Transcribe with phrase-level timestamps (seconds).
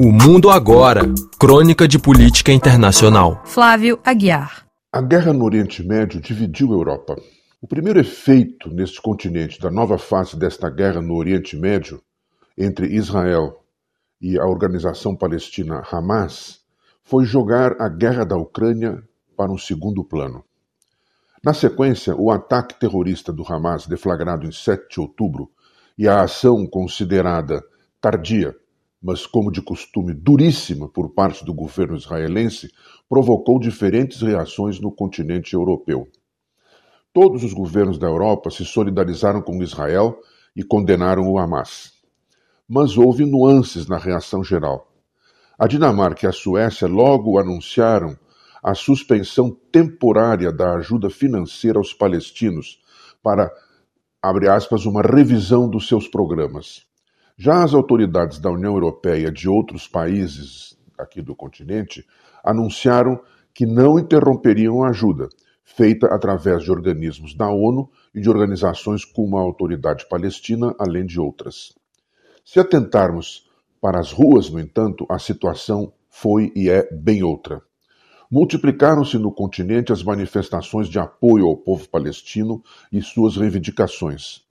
[0.00, 1.00] O Mundo Agora
[1.40, 3.42] Crônica de Política Internacional.
[3.44, 4.64] Flávio Aguiar.
[4.92, 7.16] A guerra no Oriente Médio dividiu a Europa.
[7.60, 12.00] O primeiro efeito neste continente da nova fase desta guerra no Oriente Médio
[12.56, 13.64] entre Israel
[14.22, 16.60] e a organização palestina Hamas
[17.02, 19.02] foi jogar a guerra da Ucrânia
[19.36, 20.44] para um segundo plano.
[21.42, 25.50] Na sequência, o ataque terrorista do Hamas, deflagrado em 7 de outubro,
[25.98, 27.64] e a ação considerada
[28.00, 28.54] tardia,
[29.02, 32.70] mas como de costume duríssima por parte do governo israelense,
[33.08, 36.08] provocou diferentes reações no continente europeu.
[37.12, 40.18] Todos os governos da Europa se solidarizaram com Israel
[40.54, 41.92] e condenaram o Hamas.
[42.68, 44.92] Mas houve nuances na reação geral.
[45.58, 48.16] A Dinamarca e a Suécia logo anunciaram
[48.62, 52.80] a suspensão temporária da ajuda financeira aos palestinos
[53.22, 53.50] para,
[54.22, 56.87] abre aspas, uma revisão dos seus programas.
[57.40, 62.04] Já as autoridades da União Europeia de outros países aqui do continente
[62.42, 63.20] anunciaram
[63.54, 65.28] que não interromperiam a ajuda,
[65.64, 71.20] feita através de organismos da ONU e de organizações como a Autoridade Palestina, além de
[71.20, 71.72] outras.
[72.44, 73.48] Se atentarmos
[73.80, 77.62] para as ruas, no entanto, a situação foi e é bem outra.
[78.28, 84.47] Multiplicaram-se no continente as manifestações de apoio ao povo palestino e suas reivindicações.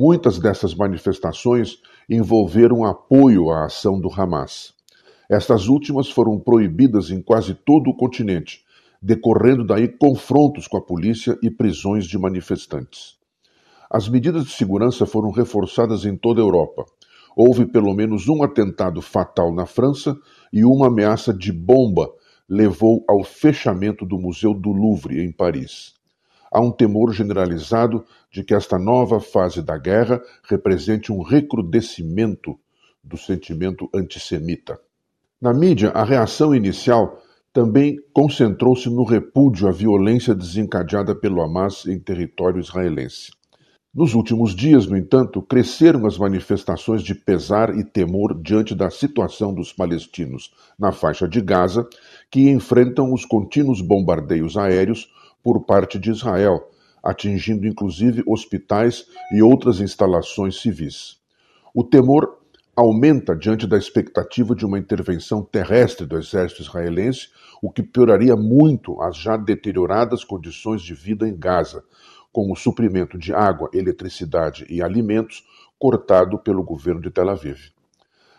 [0.00, 4.72] Muitas dessas manifestações envolveram apoio à ação do Hamas.
[5.28, 8.62] Estas últimas foram proibidas em quase todo o continente,
[9.02, 13.16] decorrendo daí confrontos com a polícia e prisões de manifestantes.
[13.90, 16.84] As medidas de segurança foram reforçadas em toda a Europa.
[17.36, 20.16] Houve pelo menos um atentado fatal na França
[20.52, 22.08] e uma ameaça de bomba
[22.48, 25.97] levou ao fechamento do Museu do Louvre, em Paris.
[26.50, 32.58] Há um temor generalizado de que esta nova fase da guerra represente um recrudescimento
[33.02, 34.78] do sentimento antissemita.
[35.40, 41.98] Na mídia, a reação inicial também concentrou-se no repúdio à violência desencadeada pelo Hamas em
[41.98, 43.30] território israelense.
[43.94, 49.52] Nos últimos dias, no entanto, cresceram as manifestações de pesar e temor diante da situação
[49.52, 51.88] dos palestinos na faixa de Gaza,
[52.30, 55.08] que enfrentam os contínuos bombardeios aéreos
[55.42, 56.70] por parte de Israel,
[57.02, 61.18] atingindo inclusive hospitais e outras instalações civis.
[61.74, 62.38] O temor
[62.74, 67.28] aumenta diante da expectativa de uma intervenção terrestre do exército israelense,
[67.60, 71.82] o que pioraria muito as já deterioradas condições de vida em Gaza,
[72.32, 75.44] com o suprimento de água, eletricidade e alimentos
[75.78, 77.72] cortado pelo governo de Tel Aviv.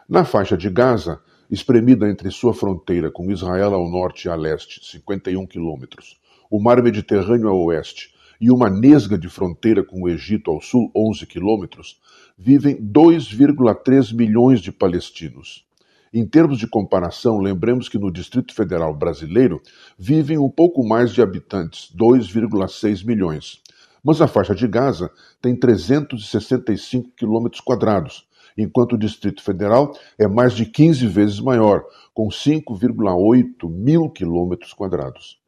[0.08, 4.80] Na faixa de Gaza, espremida entre sua fronteira com Israel ao norte e a leste,
[4.90, 6.19] 51 quilômetros,
[6.50, 8.12] o mar Mediterrâneo a oeste
[8.42, 12.00] e uma nesga de fronteira com o Egito ao sul, 11 quilômetros,
[12.38, 15.66] vivem 2,3 milhões de palestinos.
[16.12, 19.62] Em termos de comparação, lembremos que no Distrito Federal brasileiro
[19.98, 23.62] vivem um pouco mais de habitantes, 2,6 milhões.
[24.04, 28.28] Mas a faixa de Gaza tem 365 quilômetros quadrados,
[28.58, 31.84] enquanto o Distrito Federal é mais de 15 vezes maior,
[32.14, 35.40] com 5,8 mil quilômetros quadrados.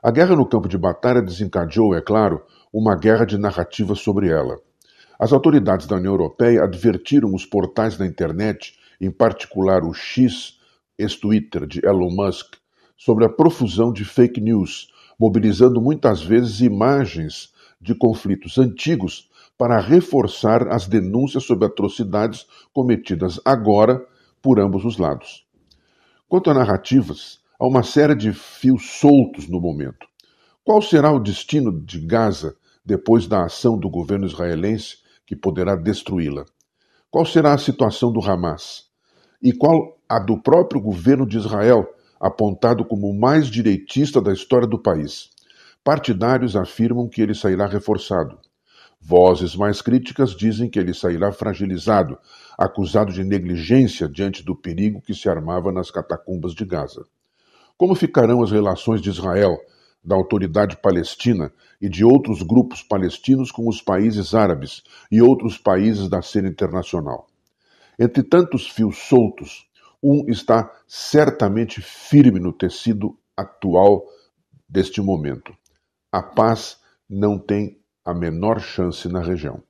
[0.00, 4.56] A guerra no campo de batalha desencadeou, é claro, uma guerra de narrativa sobre ela.
[5.18, 10.56] As autoridades da União Europeia advertiram os portais da internet, em particular o X,
[10.96, 12.54] ex-Twitter de Elon Musk,
[12.96, 14.86] sobre a profusão de fake news,
[15.18, 24.00] mobilizando muitas vezes imagens de conflitos antigos para reforçar as denúncias sobre atrocidades cometidas agora
[24.40, 25.44] por ambos os lados.
[26.28, 30.06] Quanto a narrativas, há uma série de fios soltos no momento.
[30.64, 32.54] Qual será o destino de Gaza
[32.84, 36.44] depois da ação do governo israelense que poderá destruí-la?
[37.10, 38.84] Qual será a situação do Hamas?
[39.42, 41.84] E qual a do próprio governo de Israel,
[42.20, 45.30] apontado como o mais direitista da história do país?
[45.82, 48.38] Partidários afirmam que ele sairá reforçado.
[49.00, 52.18] Vozes mais críticas dizem que ele sairá fragilizado,
[52.56, 57.06] acusado de negligência diante do perigo que se armava nas catacumbas de Gaza.
[57.78, 59.56] Como ficarão as relações de Israel,
[60.04, 66.08] da autoridade palestina e de outros grupos palestinos com os países árabes e outros países
[66.10, 67.26] da cena internacional?
[67.98, 69.66] Entre tantos fios soltos,
[70.02, 74.04] um está certamente firme no tecido atual
[74.68, 75.56] deste momento
[76.10, 79.62] a paz não tem a menor chance na região.